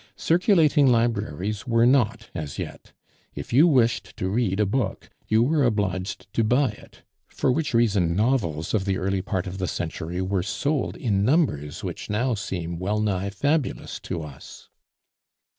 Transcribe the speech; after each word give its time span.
Circulating 0.17 0.87
libraries 0.87 1.67
were 1.67 1.85
not 1.85 2.31
as 2.33 2.57
yet; 2.57 2.91
if 3.35 3.53
you 3.53 3.67
wished 3.67 4.17
to 4.17 4.29
read 4.29 4.59
a 4.59 4.65
book, 4.65 5.11
you 5.27 5.43
were 5.43 5.63
obliged 5.63 6.25
to 6.33 6.43
buy 6.43 6.69
it, 6.71 7.03
for 7.27 7.51
which 7.51 7.75
reason 7.75 8.15
novels 8.15 8.73
of 8.73 8.85
the 8.85 8.97
early 8.97 9.21
part 9.21 9.45
of 9.45 9.59
the 9.59 9.67
century 9.67 10.19
were 10.19 10.41
sold 10.41 10.97
in 10.97 11.23
numbers 11.23 11.83
which 11.83 12.09
now 12.09 12.33
seem 12.33 12.79
well 12.79 12.99
nigh 12.99 13.29
fabulous 13.29 13.99
to 13.99 14.23
us. 14.23 14.69